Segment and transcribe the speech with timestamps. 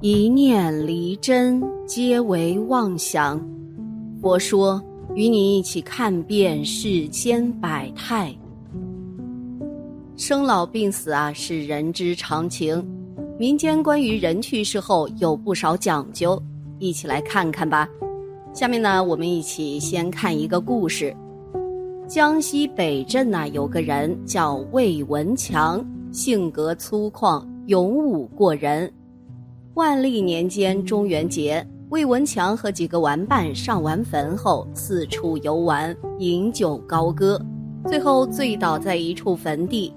[0.00, 3.44] 一念离真，皆为妄想。
[4.22, 4.80] 佛说，
[5.16, 8.32] 与你一起看遍世间百态。
[10.16, 12.80] 生老病死啊，是人之常情。
[13.40, 16.40] 民间关于人去世后有不少讲究，
[16.78, 17.88] 一起来看看吧。
[18.52, 21.12] 下面呢，我们一起先看一个故事。
[22.06, 28.88] 江西北镇呐，有个人叫魏文强，性格粗犷，勇武过人。
[29.78, 37.40] 万历年间中元节，魏文强和几个玩伴上完坟后，四处游玩，饮酒高歌，
[37.86, 39.94] 最后醉倒在一处坟地。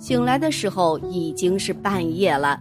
[0.00, 2.60] 醒来的时候已经是半夜了。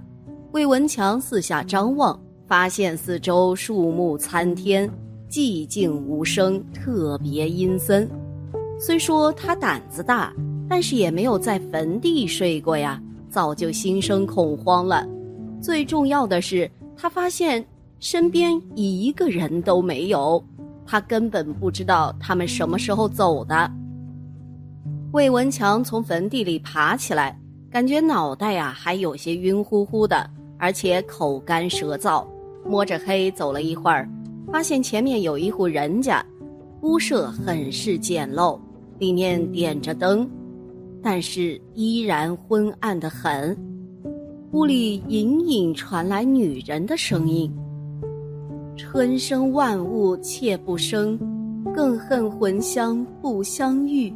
[0.51, 4.87] 魏文强四下张望，发现四周树木参天，
[5.27, 8.07] 寂静无声，特别阴森。
[8.79, 10.31] 虽说他胆子大，
[10.69, 15.03] 但是也没有在坟地睡过呀，早就心生恐慌了。
[15.61, 17.63] 最重要的是，他发现
[17.99, 20.43] 身边一个人都没有，
[20.85, 23.69] 他根本不知道他们什么时候走的。
[25.11, 27.37] 魏文强从坟地里爬起来，
[27.69, 32.25] 感觉脑袋呀还有些晕乎乎的，而且口干舌燥，
[32.65, 34.07] 摸着黑走了一会儿，
[34.51, 36.25] 发现前面有一户人家，
[36.81, 38.57] 屋舍很是简陋。
[38.97, 40.29] 里面点着灯，
[41.01, 43.57] 但是依然昏暗的很。
[44.51, 47.51] 屋里隐隐传来女人的声音
[48.75, 51.15] ：“春生万物妾不生，
[51.71, 54.11] 更恨魂香不相遇。”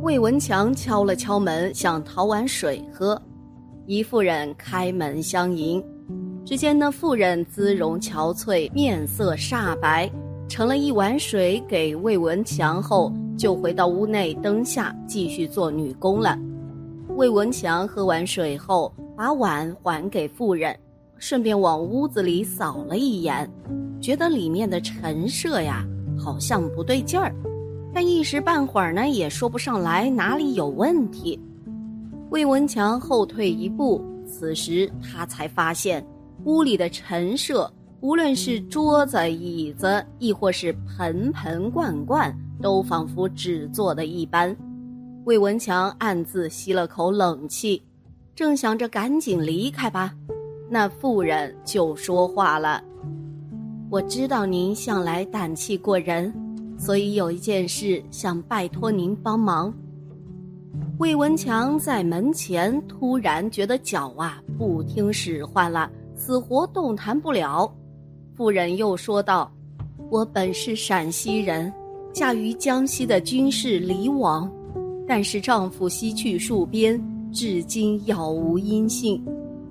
[0.00, 3.20] 魏文强敲了敲门，想讨碗水喝。
[3.84, 5.84] 一妇人开门相迎，
[6.42, 10.10] 只见那妇人姿容憔悴，面色煞白，
[10.48, 13.12] 盛了一碗水给魏文强后。
[13.36, 16.36] 就回到屋内灯下继续做女工了。
[17.18, 20.78] 魏文强喝完水后，把碗还给妇人，
[21.18, 23.50] 顺便往屋子里扫了一眼，
[24.00, 25.84] 觉得里面的陈设呀
[26.16, 27.34] 好像不对劲儿，
[27.92, 31.36] 但一时半会儿呢也说不上来哪里有问题。
[32.30, 36.06] 魏文强后退一步，此时他才发现
[36.44, 37.68] 屋里的陈设，
[38.00, 42.32] 无论是桌子、椅子，亦或是盆盆罐罐。
[42.60, 44.56] 都仿佛纸做的一般，
[45.28, 47.82] 魏文强暗自吸了口冷气，
[48.34, 50.14] 正想着赶紧离开吧，
[50.70, 52.82] 那妇人就说话了
[53.92, 56.32] ：“我知道您向来胆气过人，
[56.78, 59.70] 所以有一件事想拜托您帮忙。”
[60.98, 67.70] 魏文强在门前突然觉得脚啊不听使唤了，死活动弹不了。
[68.34, 69.52] 妇人又说道
[70.10, 71.70] ：“我本是陕西人。”
[72.14, 74.50] 嫁于江西的军士李王，
[75.08, 77.02] 但是丈夫西去戍边，
[77.32, 79.24] 至今杳无音信。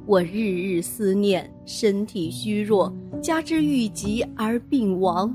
[0.07, 5.31] 我日日思念，身体虚弱，加之郁疾而病亡，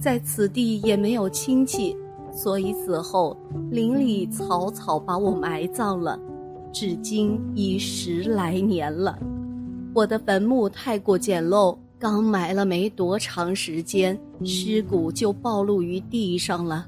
[0.00, 1.96] 在此地也没有亲戚，
[2.32, 3.36] 所以死后
[3.70, 6.18] 邻里草草把我埋葬了，
[6.72, 9.16] 至今已十来年了。
[9.94, 11.76] 我的坟墓太过简陋。
[11.96, 16.86] 刚埋了没多长时间，尸骨就暴露于地上了。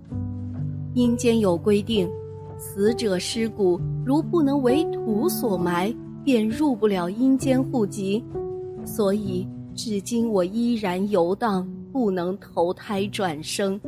[0.96, 2.08] 阴间有规定，
[2.56, 8.24] 死者尸骨如不能为土所埋，便入不了阴间户籍。
[8.82, 13.78] 所以至今我依然游荡，不能投胎转生。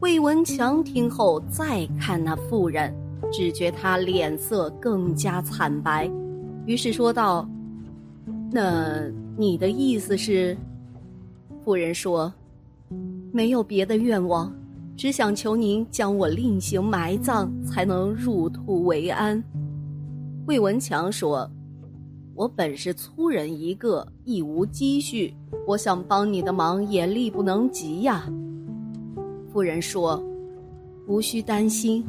[0.00, 2.94] 魏文强听后再看那妇人，
[3.32, 6.06] 只觉她脸色更加惨白，
[6.66, 7.48] 于是说道
[8.52, 10.54] ：“那。”你的意思是，
[11.64, 12.30] 妇人说
[13.32, 14.52] ：“没有别的愿望，
[14.96, 19.42] 只想求您将我另行埋葬，才能入土为安。”
[20.46, 21.48] 魏文强说
[22.34, 25.34] ：“我本是粗人一个，亦无积蓄，
[25.66, 28.28] 我想帮你的忙也力不能及呀。”
[29.52, 30.22] 妇人说
[31.06, 32.04] ：“无需担心，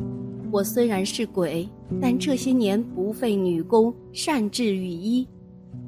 [0.51, 1.67] 我虽然是鬼，
[2.01, 5.27] 但这些年不费女工，善治雨衣。”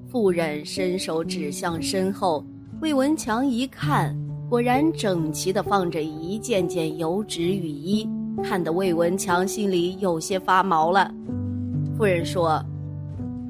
[0.07, 2.45] 妇人伸手指向身后，
[2.81, 4.15] 魏文强一看，
[4.47, 8.07] 果然整齐地放着一件件油纸雨衣，
[8.43, 11.11] 看得魏文强心里有些发毛了。
[11.97, 12.63] 妇人说：“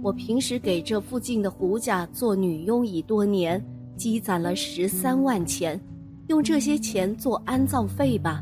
[0.02, 3.62] 我平时给这附近的胡家做女佣已多年，
[3.98, 5.80] 积攒了十三万钱，
[6.28, 8.42] 用这些钱做安葬费吧。”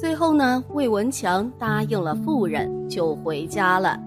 [0.00, 4.00] 最后呢，魏文强答应了妇人，就回家了。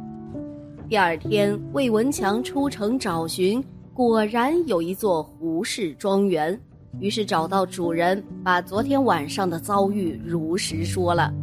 [0.90, 3.64] 第二天，魏文强出城找寻，
[3.94, 6.60] 果然有一座胡氏庄园。
[7.00, 11.34] 于是找到主人，把昨天晚上的遭遇如实说了。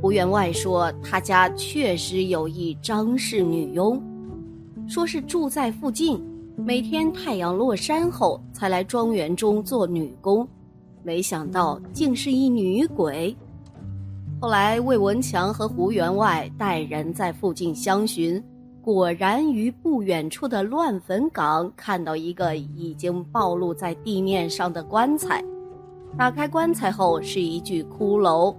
[0.00, 4.00] 胡员外说，他家确实有一张氏女佣。
[4.88, 6.20] 说是住在附近，
[6.56, 10.46] 每天太阳落山后才来庄园中做女工，
[11.02, 13.34] 没想到竟是一女鬼。
[14.40, 18.42] 后来魏文强和胡员外带人在附近相寻，
[18.82, 25.42] 果然于不远处的乱坟岗看到一个已经暴露在地面上的棺材。
[26.18, 28.52] 打开棺材后是一具骷髅，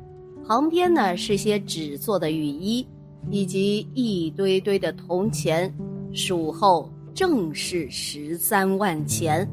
[0.47, 2.87] 旁边呢是些纸做的雨衣，
[3.29, 5.71] 以及一堆堆的铜钱，
[6.13, 9.45] 数后正是十三万钱。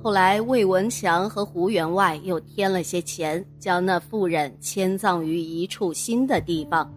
[0.00, 6.88] 后来魏文强和胡员外又添了些钱，将那妇人迁葬于一处新的地方。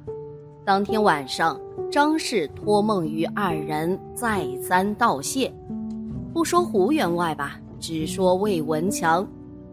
[0.70, 1.60] 当天晚上，
[1.92, 5.52] 张氏托梦于二人，再三道谢。
[6.32, 9.28] 不说胡员外吧，只说魏文强。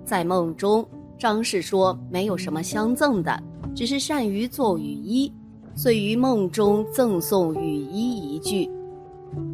[0.06, 0.82] 在梦中，
[1.18, 3.38] 张氏说没有什么相赠的，
[3.74, 5.30] 只是善于做雨衣，
[5.74, 8.66] 遂于梦中赠送雨衣一具。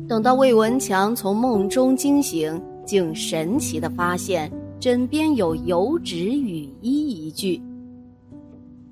[0.07, 4.49] 等到魏文强从梦中惊醒，竟神奇的发现
[4.79, 7.61] 枕边有油纸雨衣一具。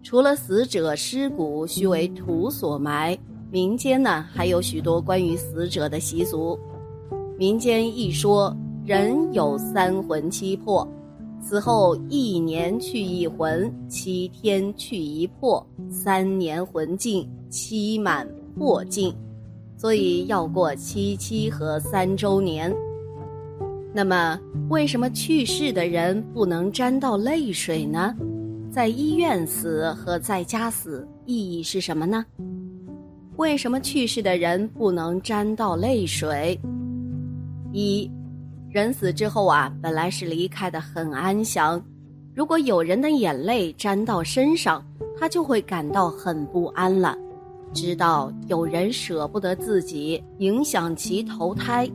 [0.02, 3.17] 除了死者尸骨须为土所埋，
[3.50, 6.58] 民间呢还有许多关于死者的习俗。
[7.37, 10.87] 民间一说，人有三魂七魄。
[11.43, 19.14] 死后一年去一魂，七天去一魄，三年魂尽，七满魄尽，
[19.76, 22.70] 所以要过七七和三周年。
[23.94, 24.38] 那么，
[24.69, 28.14] 为什么去世的人不能沾到泪水呢？
[28.72, 32.25] 在医院死和在家死意义是什么呢？
[33.37, 36.58] 为什么去世的人不能沾到泪水？
[37.72, 38.08] 一。
[38.70, 41.82] 人死之后啊，本来是离开的很安详，
[42.32, 44.81] 如果有人的眼泪沾到身上，
[45.19, 47.19] 他就会感到很不安了，
[47.75, 51.90] 知道有人舍不得自己，影响其投胎，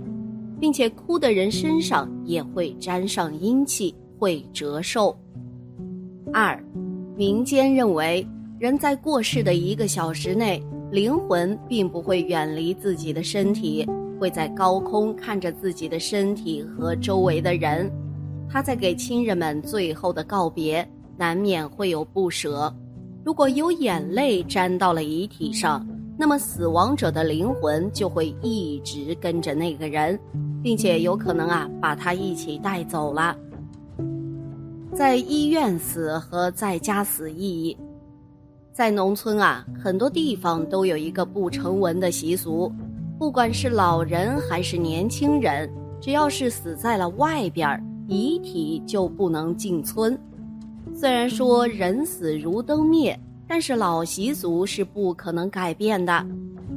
[0.60, 5.18] 并且哭的人身上也会沾上阴气，会折寿。
[6.33, 6.62] 二，
[7.16, 8.27] 民间认为，
[8.60, 10.62] 人在过世的一个小时内，
[10.92, 13.88] 灵魂并不会远离自己的身体。
[14.18, 17.92] 会在高空看着自己的身体和周围的人，
[18.50, 20.88] 他在给亲人们最后的告别，
[21.18, 22.74] 难免会有不舍。
[23.25, 25.86] 如果有眼泪沾到了遗体上，
[26.18, 30.18] 那么死亡者的灵魂就会一直跟着那个人，
[30.63, 33.36] 并且有可能啊把他一起带走了。
[34.96, 37.78] 在医院死和在家死意义，
[38.72, 42.72] 在农村啊，很多地方都有一个不成文的习俗。
[43.20, 45.70] 不管是老人还是年轻人，
[46.00, 47.68] 只要是死在了外边
[48.08, 50.18] 遗体就不能进村。
[50.94, 53.20] 虽然说人死如灯灭，
[53.50, 56.26] 但是老习俗是不可能改变的。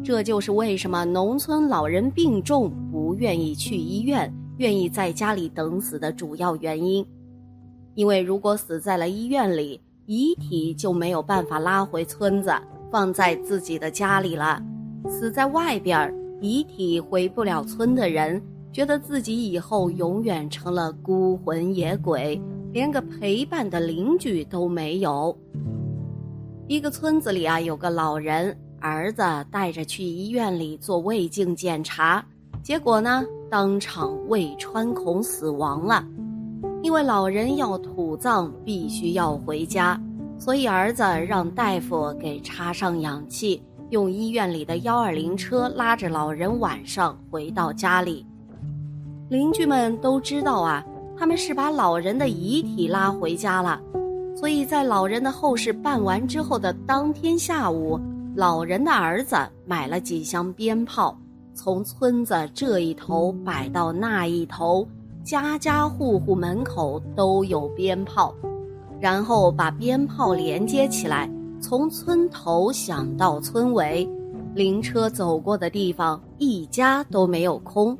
[0.02, 7.06] 这就是为什么农村老人病重不愿意去医院，愿意在家里等死的主要原因。
[7.98, 12.52] 因为如果死在了医院里，遗体就没有办法拉回村子，
[12.92, 14.62] 放在自己的家里了。
[15.08, 18.40] 死在外边遗体回不了村的人，
[18.72, 22.40] 觉得自己以后永远成了孤魂野鬼，
[22.72, 25.36] 连个陪伴的邻居都没有。
[26.68, 32.24] 一个村子里啊，有个老人，儿子带着去医院里做胃镜检查，
[32.62, 36.06] 结果呢，当场胃穿孔死亡了。
[36.82, 40.00] 因为老人要土葬，必须要回家，
[40.38, 43.62] 所以儿子让大夫给插上氧气。
[43.90, 48.24] 用医院里的幺二零车拉着老人晚上回到家里，
[49.30, 50.84] 邻居们都知道啊，
[51.16, 53.80] 他们是把老人的遗体拉回家了，
[54.36, 57.98] 所以在老人的后事办完之后的当天下午，
[58.36, 61.18] 老人的儿子买了几箱鞭炮，
[61.54, 64.86] 从村子这一头摆到那一头，
[65.28, 68.34] 家家户户门口都有鞭炮，
[68.98, 71.30] 然后把鞭炮连接起来。
[71.60, 74.08] 从村头响到村尾，
[74.54, 77.94] 灵车走过的地方一家都没有空。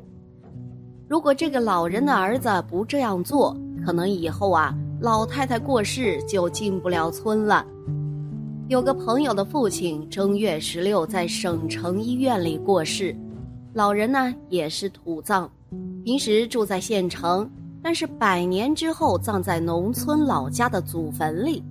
[1.07, 3.55] 如果这个老人的儿子不这样做，
[3.85, 7.63] 可能以后啊，老太太过世就进不了村了。
[8.69, 13.15] 有个朋友的父亲正月十六在省城医院里过世，
[13.73, 15.47] 老人呢也是土葬，
[16.03, 17.49] 平时住在县城，
[17.81, 21.63] 但是百年之后葬在农村老家的祖坟里。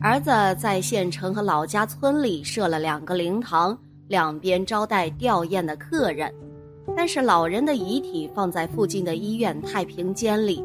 [0.00, 3.76] 儿子在县城和老家村里设了两个灵堂，
[4.08, 6.32] 两边招待吊唁的客人。
[6.96, 10.62] 但是老人的遗体放在附近的医院太平间里。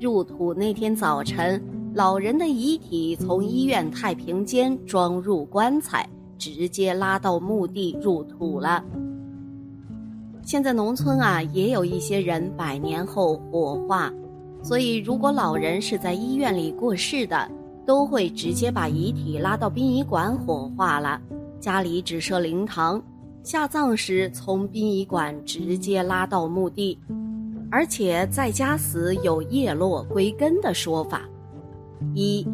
[0.00, 1.60] 入土那天早晨，
[1.92, 8.84] 老人的遗体从医院太平间装入棺材，直接拉到墓地入土了。
[10.48, 14.10] 现在农村啊，也有一些人百年后火化，
[14.62, 17.46] 所以如果老人是在医院里过世的，
[17.84, 21.20] 都会直接把遗体拉到殡仪馆火化了，
[21.60, 22.98] 家里只设灵堂，
[23.42, 26.98] 下葬时从殡仪馆直接拉到墓地，
[27.70, 31.28] 而且在家死有叶落归根的说法。
[32.14, 32.48] 一，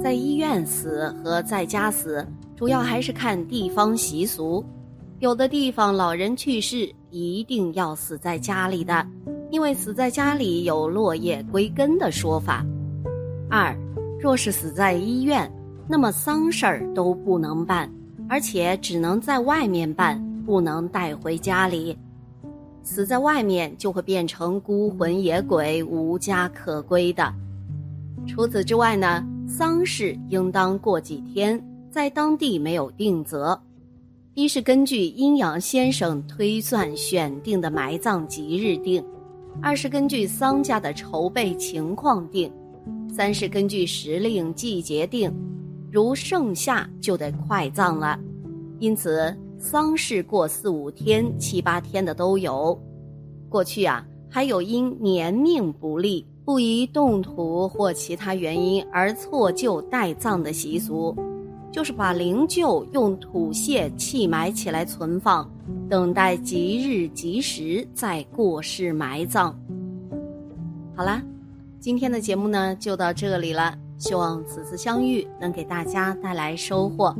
[0.00, 4.64] 在医院死和在家死，主要还是看地方习俗。
[5.20, 9.06] 有的地方老人去世一定要死在家里的，
[9.50, 12.64] 因为死在家里有落叶归根的说法。
[13.50, 13.76] 二，
[14.18, 15.50] 若是死在医院，
[15.86, 17.92] 那么丧事儿都不能办，
[18.30, 21.94] 而且只能在外面办，不能带回家里。
[22.82, 27.30] 死在外面就会变成孤魂野鬼、无家可归的。
[28.26, 33.60] 除此之外呢，丧事应当过几天，在当地没有定则。
[34.40, 39.04] 一是根据阴阳先生推算选定的埋葬吉日定，
[39.60, 42.50] 二是根据丧家的筹备情况定，
[43.06, 45.30] 三是根据时令季节定。
[45.92, 48.18] 如盛夏就得快葬了，
[48.78, 52.80] 因此丧事过四五天、七八天的都有。
[53.46, 56.26] 过去啊，还有因年命不利。
[56.46, 61.14] 不宜动土或其他原因而错就待葬的习俗，
[61.72, 65.48] 就是把灵柩用土屑砌埋起来存放，
[65.88, 69.56] 等待吉日吉时再过世埋葬。
[70.94, 71.22] 好啦，
[71.78, 77.14] 今天的节目呢就到这里了，希望此次相遇能给大家带来收获。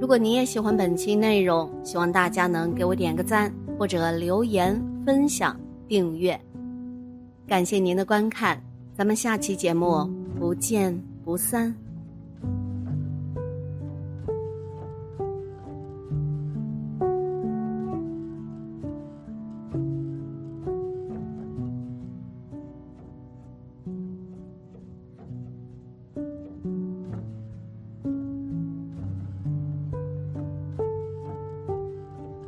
[0.00, 5.56] 如果你也喜欢本期内容，希望大家能给我点个赞，或者留言、分享、
[5.86, 6.40] 订阅。
[7.46, 8.60] 感谢您的观看，
[8.94, 10.08] 咱们下期节目
[10.38, 11.81] 不见不散。